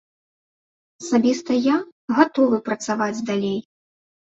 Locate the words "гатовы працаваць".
2.23-3.15